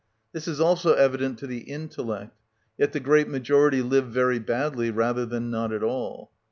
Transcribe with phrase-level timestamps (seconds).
[0.31, 2.35] This is also evident to the intellect;
[2.75, 6.31] yet the great majority live very badly rather than not at all.